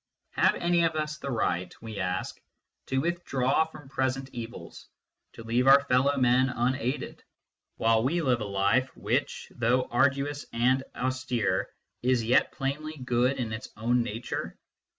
[0.31, 2.35] Have any of us the right, we ask,
[2.87, 4.87] to withdraw from present evils,
[5.33, 7.23] to leave our fellow men unaided,
[7.77, 11.67] while we live a life which, though arduous and austere,
[12.01, 14.57] is yet plainly good in its own nature